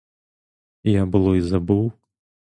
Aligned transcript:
Я 0.83 1.05
було 1.05 1.35
й 1.35 1.41
забув! 1.41 1.91